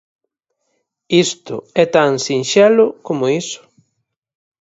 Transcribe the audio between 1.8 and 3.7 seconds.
é tan sinxelo como iso.